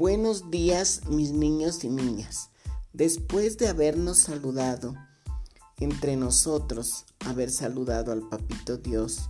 Buenos 0.00 0.50
días 0.50 1.02
mis 1.10 1.32
niños 1.32 1.84
y 1.84 1.90
niñas. 1.90 2.48
Después 2.94 3.58
de 3.58 3.68
habernos 3.68 4.16
saludado 4.16 4.94
entre 5.78 6.16
nosotros, 6.16 7.04
haber 7.26 7.50
saludado 7.50 8.10
al 8.10 8.26
papito 8.26 8.78
Dios 8.78 9.28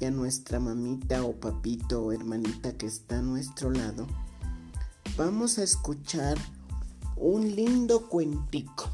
y 0.00 0.06
a 0.06 0.10
nuestra 0.10 0.58
mamita 0.58 1.22
o 1.22 1.38
papito 1.38 2.02
o 2.02 2.10
hermanita 2.10 2.76
que 2.76 2.86
está 2.86 3.20
a 3.20 3.22
nuestro 3.22 3.70
lado, 3.70 4.08
vamos 5.16 5.58
a 5.58 5.62
escuchar 5.62 6.36
un 7.14 7.54
lindo 7.54 8.08
cuentico. 8.08 8.90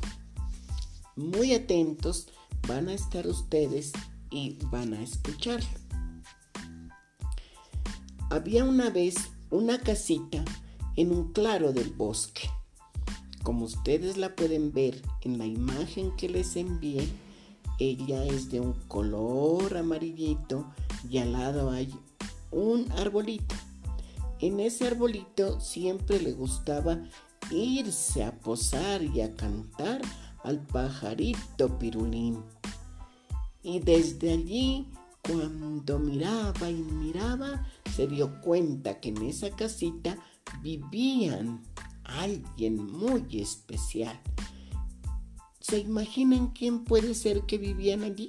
Muy 1.17 1.55
atentos 1.55 2.29
van 2.69 2.91
a 2.91 2.93
estar 2.93 3.27
ustedes 3.27 3.93
y 4.31 4.59
van 4.65 4.93
a 4.93 5.01
escucharlo. 5.01 5.71
Había 8.29 8.65
una 8.65 8.91
vez 8.91 9.15
una 9.49 9.79
casita 9.79 10.45
en 10.99 11.13
un 11.13 11.33
claro 11.33 11.73
del 11.73 11.91
bosque. 11.91 12.51
Como 13.45 13.67
ustedes 13.67 14.17
la 14.17 14.35
pueden 14.35 14.73
ver 14.73 15.01
en 15.21 15.39
la 15.39 15.47
imagen 15.47 16.11
que 16.17 16.29
les 16.29 16.57
envié, 16.57 17.09
ella 17.79 18.25
es 18.25 18.51
de 18.51 18.59
un 18.59 18.73
color 18.89 19.77
amarillito 19.77 20.67
y 21.09 21.19
al 21.19 21.35
lado 21.35 21.71
hay 21.71 21.95
un 22.51 22.91
arbolito. 22.97 23.55
En 24.41 24.59
ese 24.59 24.89
arbolito 24.89 25.61
siempre 25.61 26.21
le 26.21 26.33
gustaba 26.33 26.99
irse 27.53 28.25
a 28.25 28.37
posar 28.41 29.01
y 29.01 29.21
a 29.21 29.37
cantar 29.37 30.03
al 30.43 30.67
pajarito 30.67 31.79
pirulín. 31.79 32.43
Y 33.63 33.79
desde 33.79 34.33
allí, 34.33 34.89
cuando 35.23 36.01
miraba 36.01 36.69
y 36.69 36.83
miraba, 36.83 37.69
se 37.95 38.09
dio 38.09 38.41
cuenta 38.41 38.99
que 38.99 39.11
en 39.11 39.23
esa 39.23 39.51
casita 39.51 40.19
vivían 40.63 41.63
alguien 42.05 42.77
muy 42.91 43.25
especial. 43.41 44.21
¿Se 45.61 45.79
imaginan 45.79 46.49
quién 46.49 46.85
puede 46.85 47.15
ser 47.15 47.43
que 47.43 47.59
vivían 47.59 48.03
allí? 48.03 48.29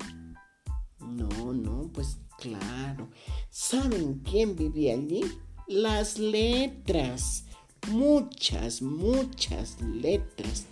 No, 0.99 1.53
no, 1.53 1.89
pues 1.93 2.17
claro. 2.37 3.09
¿Saben 3.49 4.21
quién 4.25 4.55
vivía 4.55 4.93
allí? 4.93 5.23
Las 5.67 6.19
letras. 6.19 7.45
Muchas, 7.89 8.81
muchas 8.81 9.81
letras. 9.81 10.65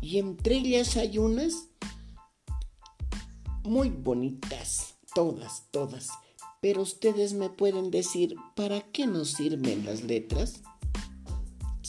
Y 0.00 0.18
entre 0.18 0.56
ellas 0.56 0.96
hay 0.96 1.18
unas 1.18 1.68
muy 3.64 3.90
bonitas. 3.90 4.94
Todas, 5.14 5.64
todas. 5.70 6.08
Pero 6.60 6.82
ustedes 6.82 7.34
me 7.34 7.50
pueden 7.50 7.90
decir, 7.90 8.36
¿para 8.54 8.80
qué 8.92 9.06
nos 9.06 9.32
sirven 9.32 9.84
las 9.84 10.02
letras? 10.02 10.62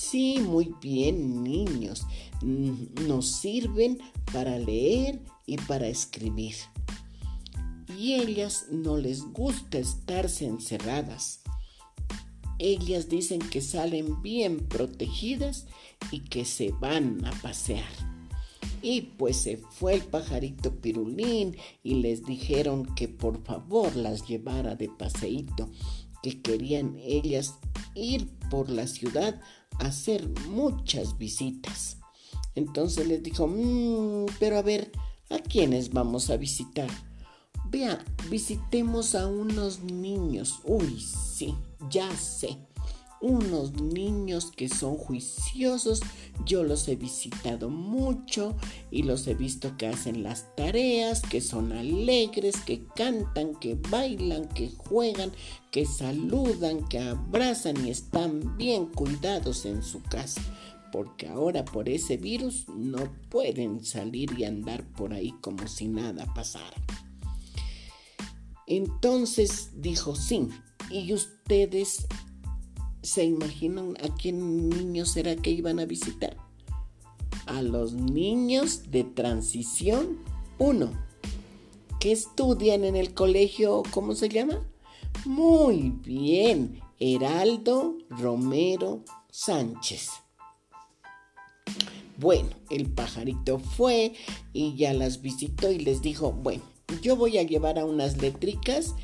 Sí, 0.09 0.39
muy 0.39 0.73
bien, 0.81 1.43
niños. 1.43 2.05
Mm, 2.41 3.07
nos 3.07 3.27
sirven 3.27 3.99
para 4.31 4.57
leer 4.57 5.19
y 5.45 5.57
para 5.57 5.87
escribir. 5.87 6.55
Y 7.97 8.13
ellas 8.13 8.67
no 8.71 8.95
les 8.95 9.21
gusta 9.33 9.79
estarse 9.79 10.45
encerradas. 10.45 11.41
Ellas 12.57 13.09
dicen 13.09 13.39
que 13.39 13.59
salen 13.59 14.21
bien 14.21 14.67
protegidas 14.69 15.65
y 16.09 16.21
que 16.21 16.45
se 16.45 16.71
van 16.71 17.25
a 17.25 17.31
pasear. 17.41 17.91
Y 18.81 19.01
pues 19.01 19.35
se 19.35 19.57
fue 19.57 19.95
el 19.95 20.03
pajarito 20.03 20.73
pirulín 20.79 21.57
y 21.83 21.95
les 21.95 22.25
dijeron 22.25 22.85
que 22.95 23.09
por 23.09 23.43
favor 23.43 23.93
las 23.97 24.25
llevara 24.25 24.75
de 24.75 24.87
paseíto, 24.87 25.69
que 26.23 26.41
querían 26.41 26.97
ellas 26.97 27.55
ir 27.95 28.27
por 28.49 28.69
la 28.69 28.87
ciudad 28.87 29.39
hacer 29.79 30.27
muchas 30.47 31.17
visitas. 31.17 31.97
Entonces 32.55 33.07
les 33.07 33.21
dijo, 33.21 33.47
mmm, 33.47 34.25
pero 34.39 34.57
a 34.57 34.61
ver, 34.61 34.91
¿a 35.29 35.39
quiénes 35.39 35.91
vamos 35.91 36.29
a 36.29 36.37
visitar? 36.37 36.89
Vea, 37.69 38.03
visitemos 38.29 39.13
a 39.13 39.27
unos 39.27 39.81
niños. 39.81 40.59
Uy, 40.63 40.99
sí, 40.99 41.55
ya 41.89 42.09
sé 42.15 42.57
unos 43.21 43.73
niños 43.81 44.51
que 44.55 44.69
son 44.69 44.97
juiciosos. 44.97 46.01
Yo 46.45 46.63
los 46.63 46.87
he 46.87 46.95
visitado 46.95 47.69
mucho 47.69 48.55
y 48.91 49.03
los 49.03 49.27
he 49.27 49.33
visto 49.33 49.77
que 49.77 49.87
hacen 49.87 50.23
las 50.23 50.55
tareas, 50.55 51.21
que 51.21 51.41
son 51.41 51.71
alegres, 51.71 52.57
que 52.57 52.85
cantan, 52.95 53.55
que 53.55 53.75
bailan, 53.75 54.47
que 54.49 54.69
juegan, 54.69 55.31
que 55.71 55.85
saludan, 55.85 56.87
que 56.87 56.99
abrazan 56.99 57.85
y 57.85 57.89
están 57.89 58.57
bien 58.57 58.87
cuidados 58.87 59.65
en 59.65 59.83
su 59.83 60.01
casa. 60.03 60.41
Porque 60.91 61.27
ahora 61.27 61.65
por 61.65 61.89
ese 61.89 62.17
virus 62.17 62.67
no 62.69 62.99
pueden 63.29 63.83
salir 63.83 64.37
y 64.37 64.45
andar 64.45 64.85
por 64.93 65.13
ahí 65.13 65.33
como 65.41 65.67
si 65.67 65.87
nada 65.87 66.25
pasara. 66.33 66.81
Entonces 68.67 69.69
dijo, 69.75 70.15
sí, 70.15 70.49
y 70.89 71.13
ustedes 71.13 72.05
¿Se 73.07 73.23
imaginan 73.23 73.95
a 74.03 74.13
qué 74.15 74.33
niños 74.33 75.13
será 75.13 75.37
que 75.37 75.49
iban 75.49 75.79
a 75.79 75.85
visitar? 75.85 76.35
A 77.45 77.61
los 77.61 77.93
niños 77.93 78.91
de 78.91 79.05
transición 79.05 80.19
1, 80.57 80.91
que 82.01 82.11
estudian 82.11 82.83
en 82.83 82.97
el 82.97 83.13
colegio, 83.13 83.83
¿cómo 83.91 84.13
se 84.13 84.27
llama? 84.27 84.61
Muy 85.23 85.91
bien, 86.03 86.81
Heraldo 86.99 87.97
Romero 88.09 89.05
Sánchez. 89.31 90.09
Bueno, 92.17 92.49
el 92.69 92.91
pajarito 92.91 93.59
fue 93.59 94.15
y 94.51 94.75
ya 94.75 94.91
las 94.91 95.21
visitó 95.21 95.71
y 95.71 95.79
les 95.79 96.01
dijo, 96.01 96.33
bueno, 96.33 96.63
yo 97.01 97.15
voy 97.15 97.37
a 97.37 97.43
llevar 97.43 97.79
a 97.79 97.85
unas 97.85 98.17
letricas 98.17 98.95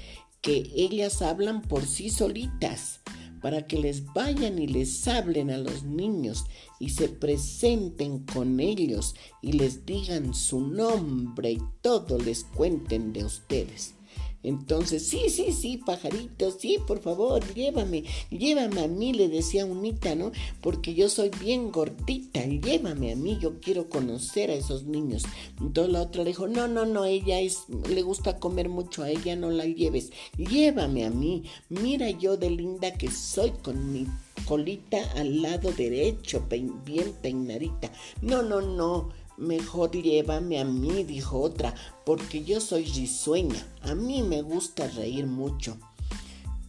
que 0.41 0.69
ellas 0.75 1.21
hablan 1.21 1.61
por 1.61 1.85
sí 1.85 2.09
solitas 2.09 2.99
para 3.43 3.67
que 3.67 3.77
les 3.77 4.05
vayan 4.13 4.57
y 4.57 4.67
les 4.67 5.05
hablen 5.05 5.51
a 5.51 5.57
los 5.57 5.83
niños 5.83 6.45
y 6.79 6.91
se 6.91 7.09
presenten 7.09 8.19
con 8.19 8.61
ellos 8.61 9.15
y 9.41 9.51
les 9.51 9.85
digan 9.85 10.33
su 10.33 10.61
nombre 10.61 11.51
y 11.51 11.61
todo 11.81 12.17
les 12.17 12.45
cuenten 12.45 13.11
de 13.11 13.25
ustedes. 13.25 13.95
Entonces, 14.43 15.07
sí, 15.07 15.29
sí, 15.29 15.53
sí, 15.53 15.77
pajarito, 15.77 16.51
sí, 16.51 16.77
por 16.85 17.01
favor, 17.01 17.41
llévame, 17.53 18.03
llévame 18.29 18.81
a 18.81 18.87
mí, 18.87 19.13
le 19.13 19.29
decía 19.29 19.65
Unita, 19.65 20.15
¿no? 20.15 20.31
Porque 20.61 20.93
yo 20.93 21.09
soy 21.09 21.29
bien 21.29 21.71
gordita, 21.71 22.45
llévame 22.45 23.13
a 23.13 23.15
mí, 23.15 23.37
yo 23.41 23.59
quiero 23.61 23.89
conocer 23.89 24.51
a 24.51 24.55
esos 24.55 24.83
niños. 24.83 25.23
Entonces 25.61 25.93
la 25.93 26.01
otra 26.01 26.23
le 26.23 26.31
dijo, 26.31 26.47
no, 26.47 26.67
no, 26.67 26.85
no, 26.85 27.05
ella 27.05 27.39
es, 27.39 27.63
le 27.89 28.01
gusta 28.01 28.39
comer 28.39 28.67
mucho, 28.67 29.03
a 29.03 29.09
ella 29.09 29.35
no 29.35 29.49
la 29.49 29.65
lleves, 29.65 30.11
llévame 30.37 31.05
a 31.05 31.09
mí, 31.09 31.43
mira 31.69 32.09
yo 32.09 32.35
de 32.35 32.49
linda 32.49 32.91
que 32.91 33.09
soy 33.09 33.51
con 33.51 33.93
mi 33.93 34.07
colita 34.45 34.97
al 35.15 35.41
lado 35.41 35.71
derecho, 35.71 36.45
bien 36.85 37.13
peinadita. 37.21 37.91
No, 38.21 38.41
no, 38.41 38.61
no 38.61 39.22
Mejor 39.37 39.91
llévame 39.91 40.59
a 40.59 40.65
mí, 40.65 41.03
dijo 41.03 41.39
otra, 41.39 41.73
porque 42.05 42.43
yo 42.43 42.61
soy 42.61 42.85
risueña. 42.85 43.65
A 43.81 43.95
mí 43.95 44.21
me 44.21 44.41
gusta 44.41 44.87
reír 44.87 45.25
mucho. 45.25 45.77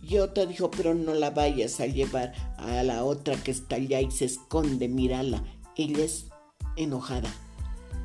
Y 0.02 0.18
otra 0.18 0.46
dijo, 0.46 0.70
pero 0.70 0.94
no 0.94 1.14
la 1.14 1.30
vayas 1.30 1.80
a 1.80 1.86
llevar 1.86 2.32
a 2.58 2.82
la 2.82 3.04
otra 3.04 3.36
que 3.36 3.50
está 3.50 3.76
allá 3.76 4.00
y 4.00 4.10
se 4.10 4.26
esconde, 4.26 4.88
mírala. 4.88 5.42
Ella 5.76 6.04
es 6.04 6.26
enojada. 6.76 7.32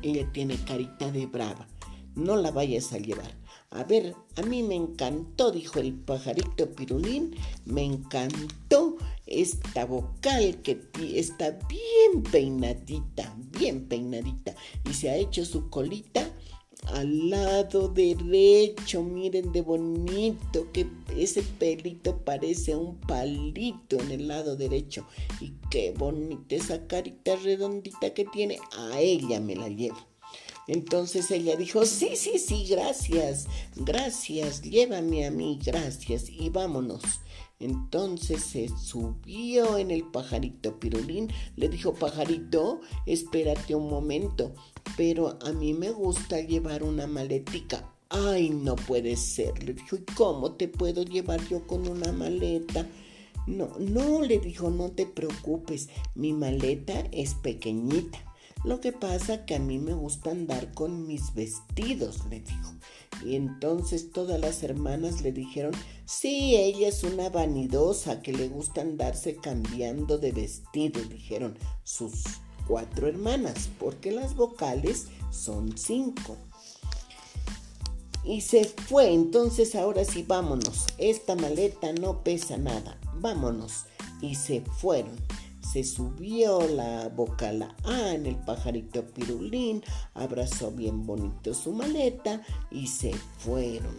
Ella 0.02 0.30
tiene 0.32 0.56
carita 0.64 1.10
de 1.10 1.26
brava. 1.26 1.66
No 2.14 2.36
la 2.36 2.50
vayas 2.50 2.92
a 2.92 2.98
llevar. 2.98 3.39
A 3.72 3.84
ver, 3.84 4.16
a 4.34 4.42
mí 4.42 4.64
me 4.64 4.74
encantó, 4.74 5.52
dijo 5.52 5.78
el 5.78 5.94
pajarito 5.94 6.72
pirulín, 6.74 7.36
me 7.64 7.84
encantó 7.84 8.96
esta 9.26 9.84
vocal 9.86 10.60
que 10.62 10.80
está 11.14 11.56
bien 11.68 12.24
peinadita, 12.32 13.32
bien 13.56 13.86
peinadita, 13.86 14.56
y 14.88 14.92
se 14.92 15.08
ha 15.08 15.16
hecho 15.16 15.44
su 15.44 15.70
colita 15.70 16.28
al 16.94 17.30
lado 17.30 17.88
derecho, 17.88 19.04
miren 19.04 19.52
de 19.52 19.60
bonito, 19.60 20.66
que 20.72 20.88
ese 21.16 21.42
pelito 21.42 22.18
parece 22.24 22.74
un 22.74 22.96
palito 22.96 24.00
en 24.00 24.10
el 24.10 24.26
lado 24.26 24.56
derecho, 24.56 25.06
y 25.40 25.52
qué 25.70 25.94
bonita 25.96 26.56
esa 26.56 26.88
carita 26.88 27.36
redondita 27.36 28.12
que 28.14 28.24
tiene, 28.24 28.58
a 28.76 28.98
ella 28.98 29.38
me 29.38 29.54
la 29.54 29.68
llevo. 29.68 30.09
Entonces 30.70 31.32
ella 31.32 31.56
dijo, 31.56 31.84
sí, 31.84 32.10
sí, 32.14 32.38
sí, 32.38 32.64
gracias, 32.70 33.48
gracias, 33.74 34.62
llévame 34.62 35.26
a 35.26 35.30
mí, 35.32 35.58
gracias, 35.60 36.30
y 36.30 36.48
vámonos. 36.48 37.02
Entonces 37.58 38.44
se 38.44 38.68
subió 38.78 39.78
en 39.78 39.90
el 39.90 40.04
pajarito 40.04 40.78
pirulín, 40.78 41.26
le 41.56 41.68
dijo, 41.68 41.92
pajarito, 41.94 42.82
espérate 43.04 43.74
un 43.74 43.90
momento, 43.90 44.54
pero 44.96 45.36
a 45.42 45.50
mí 45.50 45.74
me 45.74 45.90
gusta 45.90 46.40
llevar 46.40 46.84
una 46.84 47.08
maletica. 47.08 47.92
Ay, 48.08 48.50
no 48.50 48.76
puede 48.76 49.16
ser, 49.16 49.64
le 49.64 49.74
dijo, 49.74 49.96
¿y 49.96 50.04
cómo 50.14 50.52
te 50.52 50.68
puedo 50.68 51.02
llevar 51.02 51.44
yo 51.48 51.66
con 51.66 51.88
una 51.88 52.12
maleta? 52.12 52.86
No, 53.48 53.72
no, 53.80 54.22
le 54.22 54.38
dijo, 54.38 54.70
no 54.70 54.92
te 54.92 55.04
preocupes, 55.04 55.88
mi 56.14 56.32
maleta 56.32 57.08
es 57.10 57.34
pequeñita. 57.34 58.29
Lo 58.62 58.80
que 58.80 58.92
pasa 58.92 59.46
que 59.46 59.54
a 59.54 59.58
mí 59.58 59.78
me 59.78 59.94
gusta 59.94 60.30
andar 60.30 60.72
con 60.74 61.06
mis 61.06 61.34
vestidos, 61.34 62.26
le 62.28 62.40
dijo. 62.40 62.72
Y 63.24 63.36
entonces 63.36 64.12
todas 64.12 64.38
las 64.38 64.62
hermanas 64.62 65.22
le 65.22 65.32
dijeron, 65.32 65.72
sí, 66.04 66.56
ella 66.56 66.88
es 66.88 67.02
una 67.02 67.30
vanidosa 67.30 68.20
que 68.20 68.32
le 68.32 68.48
gusta 68.48 68.82
andarse 68.82 69.36
cambiando 69.36 70.18
de 70.18 70.32
vestido, 70.32 71.02
dijeron 71.02 71.58
sus 71.84 72.22
cuatro 72.66 73.08
hermanas, 73.08 73.70
porque 73.78 74.12
las 74.12 74.36
vocales 74.36 75.06
son 75.30 75.76
cinco. 75.76 76.36
Y 78.24 78.42
se 78.42 78.64
fue, 78.64 79.12
entonces 79.12 79.74
ahora 79.74 80.04
sí, 80.04 80.22
vámonos. 80.22 80.86
Esta 80.98 81.34
maleta 81.34 81.92
no 81.94 82.22
pesa 82.22 82.58
nada, 82.58 82.98
vámonos. 83.14 83.86
Y 84.20 84.34
se 84.34 84.60
fueron. 84.60 85.16
Se 85.60 85.84
subió 85.84 86.66
la 86.68 87.08
bocala 87.08 87.76
A 87.84 88.14
en 88.14 88.26
el 88.26 88.36
pajarito 88.36 89.04
pirulín, 89.06 89.82
abrazó 90.14 90.70
bien 90.70 91.06
bonito 91.06 91.54
su 91.54 91.72
maleta 91.72 92.42
y 92.70 92.86
se 92.86 93.12
fueron. 93.38 93.94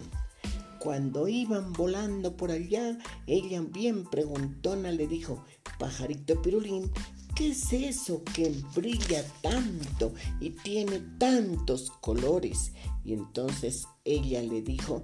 Cuando 0.79 1.27
iban 1.27 1.73
volando 1.73 2.35
por 2.35 2.49
allá, 2.49 2.97
ella 3.27 3.61
bien 3.61 4.03
preguntona 4.03 4.91
le 4.91 5.07
dijo, 5.07 5.45
pajarito 5.77 6.41
pirulín, 6.41 6.91
¿qué 7.35 7.49
es 7.49 7.71
eso 7.71 8.23
que 8.23 8.51
brilla 8.75 9.23
tanto 9.41 10.13
y 10.39 10.49
tiene 10.49 10.99
tantos 11.19 11.91
colores? 12.01 12.73
Y 13.05 13.13
entonces 13.13 13.87
ella 14.03 14.41
le 14.41 14.63
dijo, 14.63 15.03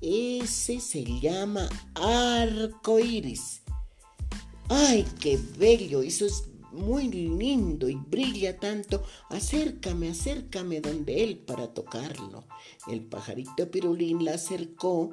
ese 0.00 0.80
se 0.80 1.04
llama 1.20 1.68
arco 1.94 2.98
iris. 2.98 3.61
¡Ay, 4.74 5.04
qué 5.20 5.38
bello! 5.58 6.00
Eso 6.00 6.24
es 6.24 6.44
muy 6.72 7.10
lindo 7.10 7.90
y 7.90 7.94
brilla 7.94 8.58
tanto. 8.58 9.02
Acércame, 9.28 10.08
acércame 10.08 10.80
donde 10.80 11.22
él 11.22 11.36
para 11.36 11.74
tocarlo. 11.74 12.46
El 12.90 13.02
pajarito 13.02 13.70
pirulín 13.70 14.24
la 14.24 14.32
acercó 14.32 15.10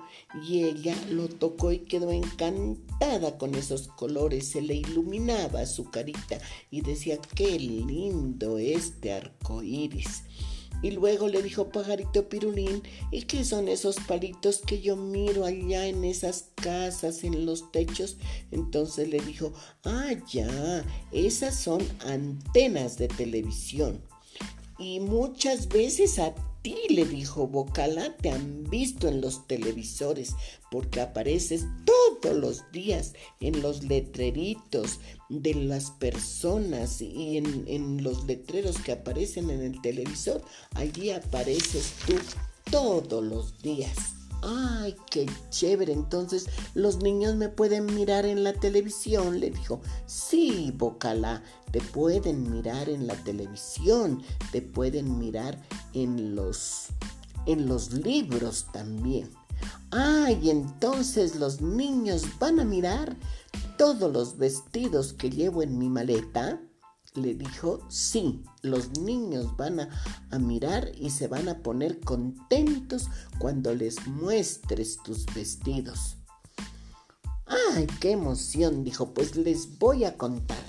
y 0.47 0.63
ella 0.63 0.95
lo 1.09 1.27
tocó 1.27 1.73
y 1.73 1.79
quedó 1.79 2.09
encantada 2.09 3.37
con 3.37 3.53
esos 3.53 3.89
colores. 3.89 4.47
Se 4.47 4.61
le 4.61 4.75
iluminaba 4.75 5.65
su 5.65 5.89
carita 5.89 6.39
y 6.71 6.79
decía, 6.79 7.17
qué 7.35 7.59
lindo 7.59 8.59
este 8.59 9.11
arco 9.11 9.61
iris. 9.61 10.23
Y 10.81 10.91
luego 10.91 11.27
le 11.27 11.41
dijo 11.41 11.69
Pajarito 11.69 12.29
Pirulín, 12.29 12.83
¿y 13.11 13.23
qué 13.23 13.43
son 13.43 13.67
esos 13.67 13.97
palitos 13.97 14.61
que 14.65 14.81
yo 14.81 14.95
miro 14.95 15.43
allá 15.45 15.87
en 15.87 16.05
esas 16.05 16.51
casas, 16.55 17.23
en 17.23 17.45
los 17.45 17.71
techos? 17.71 18.17
Entonces 18.51 19.09
le 19.09 19.19
dijo, 19.19 19.51
ah, 19.83 20.13
ya, 20.31 20.85
esas 21.11 21.55
son 21.55 21.81
antenas 22.05 22.97
de 22.97 23.09
televisión. 23.09 24.01
Y 24.79 25.01
muchas 25.01 25.67
veces 25.67 26.19
a 26.19 26.33
ti, 26.61 26.75
le 26.89 27.05
dijo 27.05 27.47
Bocala, 27.47 28.15
te 28.17 28.31
han 28.31 28.63
visto 28.63 29.07
en 29.07 29.21
los 29.21 29.45
televisores 29.45 30.35
porque 30.71 31.01
apareces 31.01 31.65
todos 31.85 32.35
los 32.35 32.71
días 32.71 33.13
en 33.41 33.61
los 33.61 33.83
letreritos 33.83 34.99
de 35.29 35.53
las 35.53 35.91
personas 35.91 37.01
y 37.01 37.37
en, 37.37 37.65
en 37.67 38.03
los 38.03 38.25
letreros 38.25 38.77
que 38.79 38.93
aparecen 38.93 39.49
en 39.49 39.61
el 39.61 39.81
televisor. 39.81 40.41
Allí 40.75 41.11
apareces 41.11 41.93
tú 42.05 42.15
todos 42.71 43.23
los 43.23 43.61
días. 43.61 44.13
¡Ay, 44.41 44.95
qué 45.09 45.25
chévere! 45.49 45.93
Entonces 45.93 46.47
los 46.73 46.97
niños 47.03 47.35
me 47.35 47.49
pueden 47.49 47.85
mirar 47.93 48.25
en 48.25 48.43
la 48.43 48.53
televisión, 48.53 49.39
le 49.39 49.51
dijo. 49.51 49.81
Sí, 50.05 50.73
Bocala, 50.75 51.43
te 51.71 51.81
pueden 51.81 52.49
mirar 52.49 52.89
en 52.89 53.07
la 53.07 53.15
televisión, 53.15 54.21
te 54.51 54.61
pueden 54.61 55.19
mirar 55.19 55.61
en 55.93 56.35
los, 56.35 56.87
en 57.45 57.67
los 57.67 57.93
libros 57.93 58.67
también. 58.71 59.29
¡Ay, 59.91 60.49
entonces 60.49 61.35
los 61.35 61.61
niños 61.61 62.23
van 62.39 62.59
a 62.59 62.65
mirar 62.65 63.17
todos 63.77 64.11
los 64.11 64.37
vestidos 64.37 65.13
que 65.13 65.29
llevo 65.29 65.63
en 65.63 65.77
mi 65.77 65.89
maleta? 65.89 66.61
Le 67.15 67.33
dijo, 67.33 67.79
sí, 67.89 68.43
los 68.61 68.99
niños 68.99 69.55
van 69.57 69.79
a, 69.79 70.39
mirar 70.39 70.91
y 70.95 71.09
se 71.09 71.27
van 71.27 71.49
a 71.49 71.59
poner 71.59 71.99
contentos 71.99 73.07
cuando 73.39 73.73
les 73.73 74.05
muestres 74.07 74.99
tus 75.03 75.25
vestidos. 75.33 76.17
¡Ay, 77.45 77.87
qué 77.99 78.11
emoción! 78.11 78.83
dijo, 78.83 79.13
pues 79.13 79.35
les 79.35 79.79
voy 79.79 80.03
a 80.03 80.17
contar, 80.17 80.63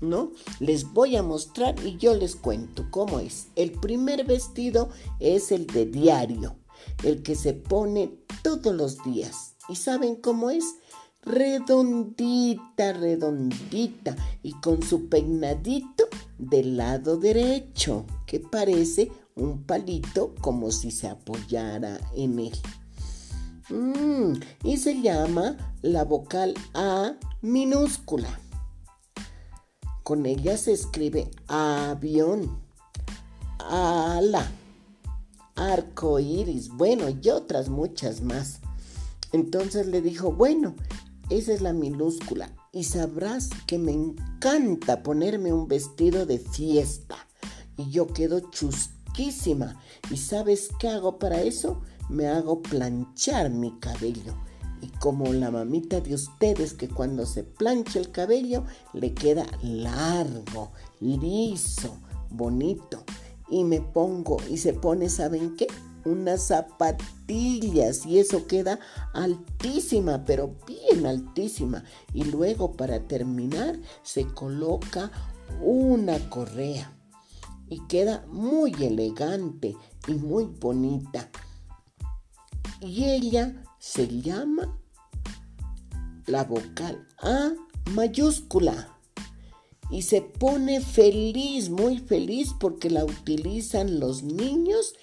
¿no? 0.00 0.32
Les 0.60 0.92
voy 0.92 1.16
a 1.16 1.22
mostrar 1.22 1.74
y 1.84 1.96
yo 1.98 2.14
les 2.14 2.36
cuento 2.36 2.86
cómo 2.90 3.20
es. 3.20 3.48
El 3.54 3.72
primer 3.72 4.24
vestido 4.24 4.88
es 5.20 5.52
el 5.52 5.66
de 5.66 5.84
diario, 5.86 6.56
el 7.04 7.22
que 7.22 7.34
se 7.34 7.52
pone 7.52 8.18
todos 8.42 8.74
los 8.74 9.02
días. 9.04 9.56
¿Y 9.68 9.76
saben 9.76 10.16
cómo 10.16 10.50
es? 10.50 10.64
Redondita, 11.26 12.92
redondita 12.92 14.16
y 14.42 14.52
con 14.60 14.82
su 14.82 15.08
peinadito 15.08 16.04
del 16.38 16.76
lado 16.76 17.16
derecho, 17.18 18.06
que 18.26 18.40
parece 18.40 19.10
un 19.34 19.64
palito 19.64 20.34
como 20.40 20.70
si 20.70 20.90
se 20.90 21.08
apoyara 21.08 21.98
en 22.14 22.38
él. 22.38 22.52
Mm, 23.68 24.34
y 24.62 24.76
se 24.76 25.02
llama 25.02 25.56
la 25.82 26.04
vocal 26.04 26.54
A 26.72 27.14
minúscula. 27.42 28.40
Con 30.04 30.24
ella 30.24 30.56
se 30.56 30.72
escribe 30.72 31.28
avión, 31.48 32.60
ala, 33.58 34.48
arco 35.56 36.20
iris, 36.20 36.68
bueno, 36.68 37.06
y 37.08 37.28
otras 37.30 37.68
muchas 37.68 38.20
más. 38.20 38.60
Entonces 39.32 39.88
le 39.88 40.00
dijo, 40.00 40.30
bueno, 40.30 40.76
esa 41.30 41.52
es 41.52 41.60
la 41.60 41.72
minúscula. 41.72 42.54
Y 42.72 42.84
sabrás 42.84 43.50
que 43.66 43.78
me 43.78 43.92
encanta 43.92 45.02
ponerme 45.02 45.52
un 45.52 45.66
vestido 45.66 46.26
de 46.26 46.38
fiesta. 46.38 47.16
Y 47.76 47.90
yo 47.90 48.06
quedo 48.06 48.50
chusquísima. 48.50 49.80
¿Y 50.10 50.18
sabes 50.18 50.70
qué 50.78 50.88
hago 50.88 51.18
para 51.18 51.42
eso? 51.42 51.80
Me 52.08 52.28
hago 52.28 52.62
planchar 52.62 53.50
mi 53.50 53.78
cabello. 53.78 54.34
Y 54.80 54.88
como 54.98 55.32
la 55.32 55.50
mamita 55.50 56.00
de 56.00 56.14
ustedes 56.14 56.74
que 56.74 56.88
cuando 56.88 57.26
se 57.26 57.42
plancha 57.42 57.98
el 57.98 58.10
cabello 58.10 58.64
le 58.92 59.14
queda 59.14 59.46
largo, 59.62 60.72
liso, 61.00 61.96
bonito. 62.30 63.04
Y 63.48 63.64
me 63.64 63.80
pongo 63.80 64.36
y 64.50 64.58
se 64.58 64.74
pone, 64.74 65.08
¿saben 65.08 65.56
qué? 65.56 65.66
Unas 66.06 66.46
zapatillas 66.46 68.06
y 68.06 68.18
eso 68.18 68.46
queda 68.46 68.78
altísima, 69.12 70.24
pero 70.24 70.56
bien 70.66 71.06
altísima. 71.06 71.84
Y 72.14 72.24
luego 72.24 72.72
para 72.72 73.00
terminar 73.06 73.78
se 74.02 74.26
coloca 74.26 75.10
una 75.60 76.18
correa 76.30 76.92
y 77.68 77.80
queda 77.86 78.24
muy 78.28 78.72
elegante 78.80 79.76
y 80.06 80.14
muy 80.14 80.44
bonita. 80.44 81.28
Y 82.80 83.04
ella 83.04 83.62
se 83.78 84.06
llama 84.06 84.78
la 86.26 86.44
vocal 86.44 87.06
A 87.18 87.52
mayúscula. 87.92 88.92
Y 89.88 90.02
se 90.02 90.20
pone 90.20 90.80
feliz, 90.80 91.70
muy 91.70 91.98
feliz 91.98 92.52
porque 92.58 92.90
la 92.90 93.04
utilizan 93.04 94.00
los 94.00 94.24
niños 94.24 94.94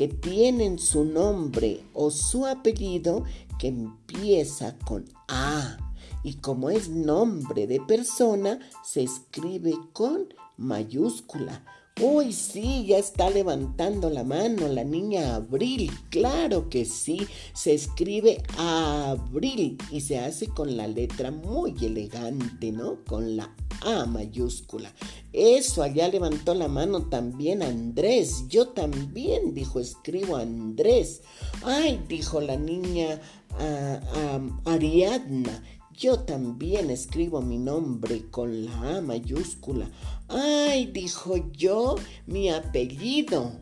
que 0.00 0.08
tienen 0.08 0.78
su 0.78 1.04
nombre 1.04 1.84
o 1.92 2.10
su 2.10 2.46
apellido 2.46 3.24
que 3.58 3.68
empieza 3.68 4.78
con 4.78 5.04
A 5.28 5.76
y 6.22 6.36
como 6.36 6.70
es 6.70 6.88
nombre 6.88 7.66
de 7.66 7.82
persona 7.82 8.60
se 8.82 9.02
escribe 9.02 9.74
con 9.92 10.32
mayúscula. 10.56 11.66
Uy, 12.02 12.32
sí, 12.32 12.86
ya 12.86 12.96
está 12.96 13.28
levantando 13.28 14.08
la 14.08 14.24
mano 14.24 14.68
la 14.68 14.84
niña 14.84 15.34
Abril. 15.34 15.90
Claro 16.08 16.70
que 16.70 16.86
sí, 16.86 17.26
se 17.52 17.74
escribe 17.74 18.42
Abril 18.56 19.76
y 19.90 20.00
se 20.00 20.18
hace 20.18 20.46
con 20.46 20.78
la 20.78 20.86
letra 20.86 21.30
muy 21.30 21.74
elegante, 21.82 22.72
¿no? 22.72 23.04
Con 23.04 23.36
la 23.36 23.54
A 23.82 24.06
mayúscula. 24.06 24.90
Eso, 25.34 25.82
allá 25.82 26.08
levantó 26.08 26.54
la 26.54 26.68
mano 26.68 27.02
también 27.10 27.62
Andrés. 27.62 28.48
Yo 28.48 28.68
también, 28.68 29.52
dijo, 29.52 29.78
escribo 29.78 30.36
Andrés. 30.36 31.20
Ay, 31.62 32.02
dijo 32.08 32.40
la 32.40 32.56
niña 32.56 33.20
uh, 33.58 34.70
Ariadna. 34.70 35.62
Yo 36.00 36.20
también 36.20 36.88
escribo 36.88 37.42
mi 37.42 37.58
nombre 37.58 38.30
con 38.30 38.64
la 38.64 38.96
A 38.96 39.00
mayúscula. 39.02 39.90
Ay, 40.28 40.86
dijo 40.86 41.36
yo, 41.52 41.94
mi 42.26 42.48
apellido. 42.48 43.60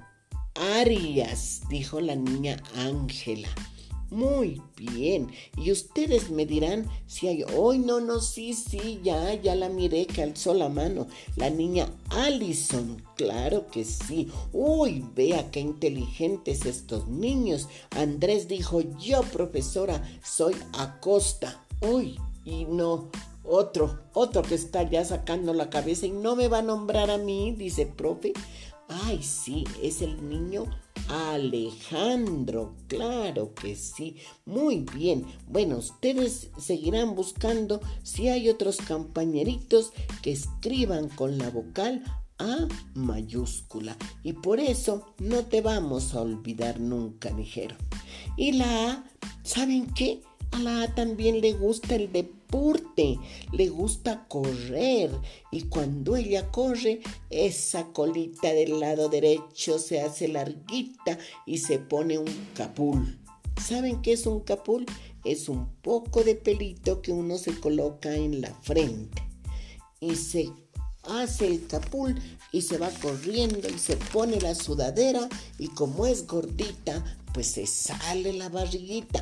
Arias, 0.54 1.62
dijo 1.68 2.00
la 2.00 2.14
niña 2.14 2.62
Ángela. 2.76 3.48
Muy 4.10 4.62
bien. 4.76 5.32
Y 5.56 5.72
ustedes 5.72 6.30
me 6.30 6.46
dirán 6.46 6.88
si 7.08 7.26
hay... 7.26 7.42
Hoy 7.56 7.80
no, 7.80 7.98
no, 7.98 8.20
sí, 8.20 8.54
sí, 8.54 9.00
ya, 9.02 9.34
ya 9.34 9.56
la 9.56 9.68
miré 9.68 10.06
que 10.06 10.22
alzó 10.22 10.54
la 10.54 10.68
mano. 10.68 11.08
La 11.34 11.50
niña 11.50 11.92
Allison. 12.10 13.02
Claro 13.16 13.66
que 13.66 13.84
sí. 13.84 14.28
Uy, 14.52 15.04
vea 15.16 15.50
qué 15.50 15.58
inteligentes 15.58 16.66
estos 16.66 17.08
niños. 17.08 17.66
Andrés 17.90 18.46
dijo, 18.46 18.80
yo 19.00 19.22
profesora, 19.22 20.08
soy 20.22 20.54
Acosta. 20.72 21.64
Uy, 21.80 22.18
no, 22.68 23.10
otro, 23.44 24.00
otro 24.12 24.42
que 24.42 24.54
está 24.54 24.82
ya 24.82 25.04
sacando 25.04 25.54
la 25.54 25.70
cabeza 25.70 26.06
y 26.06 26.10
no 26.10 26.36
me 26.36 26.48
va 26.48 26.58
a 26.58 26.62
nombrar 26.62 27.10
a 27.10 27.18
mí, 27.18 27.54
dice 27.56 27.86
profe. 27.86 28.32
Ay, 28.88 29.22
sí, 29.22 29.64
es 29.82 30.00
el 30.00 30.28
niño 30.28 30.66
Alejandro, 31.08 32.74
claro 32.86 33.54
que 33.54 33.76
sí. 33.76 34.16
Muy 34.44 34.84
bien. 34.94 35.26
Bueno, 35.46 35.78
ustedes 35.78 36.50
seguirán 36.58 37.14
buscando 37.14 37.80
si 38.02 38.28
hay 38.28 38.48
otros 38.48 38.78
compañeritos 38.78 39.92
que 40.22 40.32
escriban 40.32 41.08
con 41.08 41.38
la 41.38 41.48
vocal 41.48 42.04
A 42.38 42.68
mayúscula. 42.94 43.96
Y 44.22 44.34
por 44.34 44.60
eso 44.60 45.14
no 45.18 45.46
te 45.46 45.62
vamos 45.62 46.14
a 46.14 46.20
olvidar 46.20 46.78
nunca, 46.78 47.30
ligero. 47.30 47.76
Y 48.36 48.52
la 48.52 48.90
A, 48.90 49.04
¿saben 49.42 49.86
qué? 49.94 50.22
A 50.52 50.58
la 50.58 50.82
A 50.82 50.94
también 50.94 51.40
le 51.40 51.54
gusta 51.54 51.94
el 51.94 52.08
le 53.52 53.68
gusta 53.68 54.26
correr 54.26 55.10
y 55.52 55.62
cuando 55.62 56.16
ella 56.16 56.50
corre, 56.50 57.00
esa 57.30 57.92
colita 57.92 58.52
del 58.52 58.80
lado 58.80 59.08
derecho 59.08 59.78
se 59.78 60.00
hace 60.00 60.26
larguita 60.26 61.18
y 61.46 61.58
se 61.58 61.78
pone 61.78 62.18
un 62.18 62.48
capul. 62.54 63.18
¿Saben 63.64 64.02
qué 64.02 64.12
es 64.12 64.26
un 64.26 64.40
capul? 64.40 64.84
Es 65.24 65.48
un 65.48 65.68
poco 65.82 66.24
de 66.24 66.34
pelito 66.34 67.02
que 67.02 67.12
uno 67.12 67.38
se 67.38 67.58
coloca 67.58 68.14
en 68.14 68.40
la 68.40 68.52
frente 68.62 69.22
y 70.00 70.16
se 70.16 70.50
hace 71.04 71.46
el 71.46 71.66
capul 71.66 72.20
y 72.52 72.62
se 72.62 72.78
va 72.78 72.90
corriendo 72.90 73.68
y 73.68 73.78
se 73.78 73.96
pone 73.96 74.40
la 74.40 74.54
sudadera 74.54 75.28
y 75.58 75.68
como 75.68 76.06
es 76.06 76.26
gordita, 76.26 77.04
pues 77.32 77.46
se 77.48 77.66
sale 77.66 78.32
la 78.32 78.48
barriguita 78.48 79.20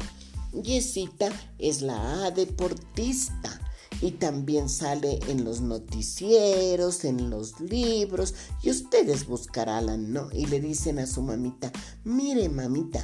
Yesita 0.62 1.30
es 1.58 1.82
la 1.82 2.24
A 2.24 2.30
deportista 2.30 3.60
y 4.00 4.12
también 4.12 4.68
sale 4.68 5.20
en 5.28 5.44
los 5.44 5.60
noticieros, 5.60 7.04
en 7.04 7.30
los 7.30 7.60
libros 7.60 8.34
y 8.62 8.70
ustedes 8.70 9.26
buscarán, 9.26 10.12
¿no? 10.12 10.28
Y 10.32 10.46
le 10.46 10.60
dicen 10.60 10.98
a 10.98 11.06
su 11.06 11.22
mamita, 11.22 11.72
mire 12.04 12.48
mamita, 12.48 13.02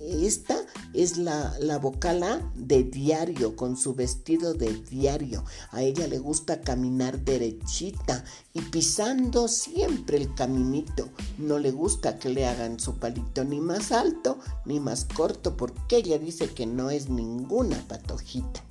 esta 0.00 0.56
es 0.94 1.16
la, 1.16 1.54
la 1.60 1.78
vocal 1.78 2.06
de 2.54 2.84
diario, 2.84 3.56
con 3.56 3.76
su 3.76 3.94
vestido 3.94 4.54
de 4.54 4.72
diario. 4.72 5.44
A 5.70 5.82
ella 5.82 6.06
le 6.06 6.18
gusta 6.18 6.60
caminar 6.60 7.18
derechita 7.18 8.24
y 8.54 8.62
pisando 8.62 9.48
siempre 9.48 10.16
el 10.16 10.34
caminito. 10.34 11.08
No 11.38 11.58
le 11.58 11.72
gusta 11.72 12.18
que 12.18 12.30
le 12.30 12.46
hagan 12.46 12.80
su 12.80 12.94
palito 12.94 13.44
ni 13.44 13.60
más 13.60 13.92
alto 13.92 14.38
ni 14.64 14.80
más 14.80 15.04
corto 15.04 15.56
porque 15.56 15.96
ella 15.96 16.18
dice 16.18 16.48
que 16.48 16.66
no 16.66 16.90
es 16.90 17.08
ninguna 17.08 17.76
patojita. 17.88 18.62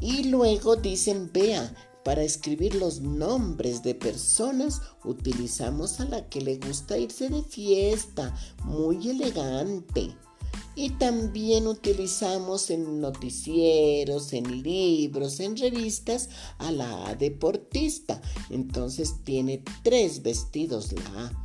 Y 0.00 0.24
luego 0.24 0.76
dicen, 0.76 1.30
vea, 1.32 1.74
para 2.04 2.22
escribir 2.22 2.74
los 2.74 3.00
nombres 3.00 3.82
de 3.82 3.94
personas 3.94 4.82
utilizamos 5.04 6.00
a 6.00 6.04
la 6.04 6.28
que 6.28 6.40
le 6.40 6.58
gusta 6.58 6.98
irse 6.98 7.28
de 7.28 7.42
fiesta, 7.42 8.34
muy 8.64 9.08
elegante. 9.08 10.14
Y 10.76 10.90
también 10.90 11.66
utilizamos 11.66 12.68
en 12.70 13.00
noticieros, 13.00 14.32
en 14.32 14.62
libros, 14.62 15.40
en 15.40 15.56
revistas 15.56 16.28
a 16.58 16.72
la 16.72 17.14
deportista. 17.14 18.20
Entonces 18.50 19.14
tiene 19.24 19.62
tres 19.82 20.22
vestidos 20.22 20.90
la 20.90 20.98
A 21.16 21.43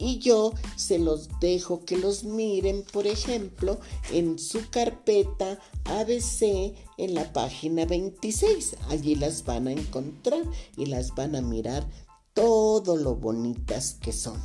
y 0.00 0.18
yo 0.18 0.52
se 0.76 0.98
los 0.98 1.28
dejo 1.40 1.84
que 1.84 1.98
los 1.98 2.24
miren, 2.24 2.82
por 2.90 3.06
ejemplo, 3.06 3.78
en 4.10 4.38
su 4.38 4.68
carpeta 4.70 5.58
ABC 5.84 6.74
en 6.96 7.14
la 7.14 7.32
página 7.32 7.84
26. 7.84 8.76
Allí 8.88 9.14
las 9.14 9.44
van 9.44 9.68
a 9.68 9.72
encontrar 9.72 10.42
y 10.76 10.86
las 10.86 11.14
van 11.14 11.36
a 11.36 11.42
mirar 11.42 11.86
todo 12.34 12.96
lo 12.96 13.14
bonitas 13.14 13.98
que 14.00 14.12
son. 14.12 14.40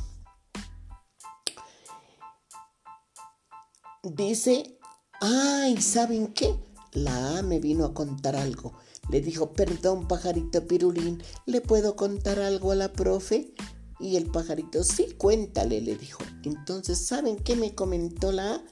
Dice, 4.02 4.78
ay, 5.20 5.80
¿saben 5.80 6.28
qué? 6.28 6.54
La 6.92 7.38
A 7.38 7.42
me 7.42 7.58
vino 7.58 7.84
a 7.84 7.94
contar 7.94 8.36
algo. 8.36 8.74
Le 9.10 9.20
dijo, 9.20 9.52
perdón, 9.52 10.08
pajarito 10.08 10.66
pirulín, 10.66 11.22
¿le 11.44 11.60
puedo 11.60 11.96
contar 11.96 12.38
algo 12.40 12.72
a 12.72 12.74
la 12.74 12.92
profe? 12.92 13.52
Y 13.98 14.16
el 14.16 14.26
pajarito, 14.26 14.84
sí, 14.84 15.08
cuéntale, 15.16 15.80
le 15.80 15.96
dijo. 15.96 16.22
Entonces, 16.44 16.98
¿saben 16.98 17.36
qué 17.36 17.56
me 17.56 17.74
comentó 17.74 18.32
la? 18.32 18.62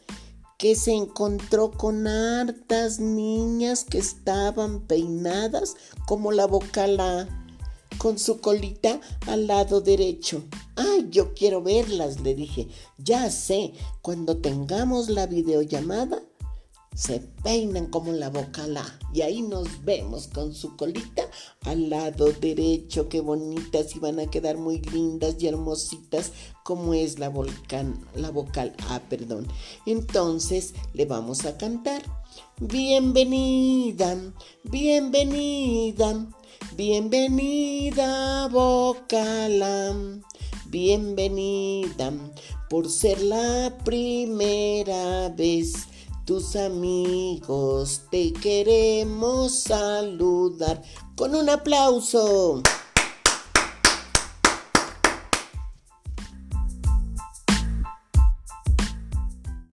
Que 0.58 0.76
se 0.76 0.92
encontró 0.92 1.70
con 1.70 2.06
hartas 2.06 3.00
niñas 3.00 3.84
que 3.84 3.98
estaban 3.98 4.86
peinadas 4.86 5.76
como 6.06 6.30
la 6.30 6.46
bocala, 6.46 7.28
con 7.98 8.18
su 8.18 8.40
colita 8.40 9.00
al 9.26 9.46
lado 9.46 9.80
derecho. 9.80 10.44
Ay, 10.76 11.08
yo 11.10 11.34
quiero 11.34 11.62
verlas, 11.62 12.20
le 12.20 12.34
dije. 12.34 12.68
Ya 12.98 13.30
sé, 13.30 13.72
cuando 14.02 14.36
tengamos 14.36 15.08
la 15.08 15.26
videollamada, 15.26 16.22
se 16.94 17.18
peinan 17.42 17.86
como 17.86 18.12
la 18.12 18.30
bocala 18.30 18.84
y 19.12 19.22
ahí 19.22 19.42
nos 19.42 19.84
vemos 19.84 20.28
con 20.28 20.54
su 20.54 20.76
colita 20.76 21.28
al 21.62 21.90
lado 21.90 22.30
derecho, 22.32 23.08
qué 23.08 23.20
bonitas 23.20 23.96
y 23.96 23.98
van 23.98 24.20
a 24.20 24.30
quedar 24.30 24.56
muy 24.56 24.78
lindas 24.80 25.34
y 25.40 25.48
hermositas 25.48 26.30
como 26.62 26.94
es 26.94 27.18
la 27.18 27.28
volcán, 27.28 28.06
la 28.14 28.30
vocal 28.30 28.74
A, 28.88 29.00
perdón. 29.00 29.48
Entonces 29.86 30.74
le 30.92 31.04
vamos 31.04 31.44
a 31.44 31.58
cantar. 31.58 32.02
Bienvenida, 32.60 34.16
bienvenida, 34.62 36.26
bienvenida 36.76 38.46
vocala, 38.48 39.94
bienvenida 40.66 42.12
por 42.70 42.88
ser 42.88 43.20
la 43.20 43.76
primera 43.84 45.28
vez 45.30 45.88
tus 46.24 46.56
amigos 46.56 48.02
te 48.10 48.32
queremos 48.32 49.58
saludar 49.58 50.82
con 51.16 51.34
un 51.34 51.50
aplauso. 51.50 52.62